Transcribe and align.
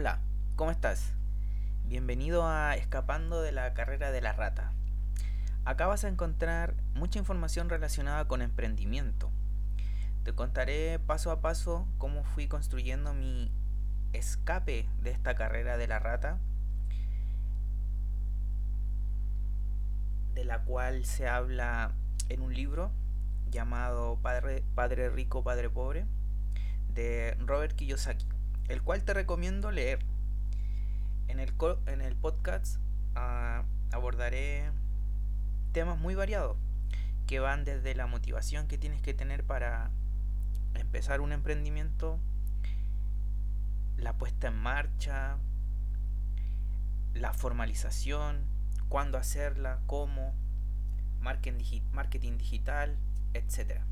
Hola, 0.00 0.20
¿cómo 0.54 0.70
estás? 0.70 1.12
Bienvenido 1.86 2.46
a 2.46 2.76
Escapando 2.76 3.42
de 3.42 3.50
la 3.50 3.74
carrera 3.74 4.12
de 4.12 4.20
la 4.20 4.32
rata. 4.32 4.70
Acá 5.64 5.88
vas 5.88 6.04
a 6.04 6.08
encontrar 6.08 6.74
mucha 6.94 7.18
información 7.18 7.68
relacionada 7.68 8.28
con 8.28 8.40
emprendimiento. 8.40 9.32
Te 10.22 10.32
contaré 10.36 11.00
paso 11.00 11.32
a 11.32 11.40
paso 11.40 11.88
cómo 11.98 12.22
fui 12.22 12.46
construyendo 12.46 13.12
mi 13.12 13.50
escape 14.12 14.88
de 15.02 15.10
esta 15.10 15.34
carrera 15.34 15.76
de 15.76 15.88
la 15.88 15.98
rata, 15.98 16.38
de 20.32 20.44
la 20.44 20.62
cual 20.62 21.06
se 21.06 21.26
habla 21.26 21.90
en 22.28 22.42
un 22.42 22.54
libro 22.54 22.92
llamado 23.50 24.16
Padre, 24.22 25.10
Rico, 25.10 25.42
Padre 25.42 25.68
Pobre, 25.68 26.06
de 26.94 27.36
Robert 27.40 27.74
Kiyosaki, 27.74 28.28
el 28.68 28.82
cual 28.82 29.02
te 29.04 29.14
recomiendo 29.14 29.70
leer. 29.70 30.00
En 31.28 31.40
el, 31.40 31.52
en 31.86 32.00
el 32.00 32.16
podcast 32.16 32.78
uh, 33.16 33.64
abordaré 33.94 34.70
temas 35.72 35.98
muy 35.98 36.14
variados 36.14 36.56
que 37.26 37.40
van 37.40 37.64
desde 37.64 37.94
la 37.94 38.06
motivación 38.06 38.66
que 38.66 38.78
tienes 38.78 39.02
que 39.02 39.12
tener 39.12 39.44
para 39.44 39.90
empezar 40.74 41.20
un 41.20 41.32
emprendimiento, 41.32 42.18
la 43.98 44.14
puesta 44.14 44.48
en 44.48 44.56
marcha, 44.56 45.36
la 47.12 47.34
formalización, 47.34 48.46
cuándo 48.88 49.18
hacerla, 49.18 49.80
cómo, 49.86 50.34
marketing 51.20 52.38
digital, 52.38 52.96
etc. 53.34 53.82